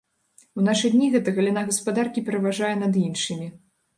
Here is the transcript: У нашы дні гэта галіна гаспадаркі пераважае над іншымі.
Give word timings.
У 0.59 0.63
нашы 0.67 0.89
дні 0.93 1.09
гэта 1.15 1.33
галіна 1.35 1.61
гаспадаркі 1.67 2.23
пераважае 2.29 2.73
над 2.83 2.93
іншымі. 3.05 3.47